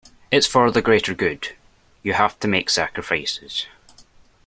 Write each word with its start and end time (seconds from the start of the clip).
It’s 0.31 0.47
for 0.47 0.71
the 0.71 0.81
greater 0.81 1.13
good, 1.13 1.49
you 2.01 2.13
have 2.13 2.39
to 2.39 2.47
make 2.47 2.71
sacrifices. 2.71 3.67